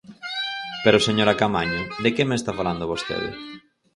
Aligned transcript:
Pero, 0.83 1.03
señora 1.07 1.37
Caamaño, 1.39 1.81
¿de 2.03 2.09
que 2.15 2.27
me 2.27 2.35
está 2.39 2.51
falando 2.59 2.89
vostede? 2.93 3.29